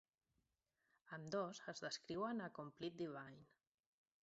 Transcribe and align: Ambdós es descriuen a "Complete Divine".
Ambdós 1.17 1.61
es 1.73 1.83
descriuen 1.85 2.43
a 2.47 2.51
"Complete 2.57 3.01
Divine". 3.05 3.47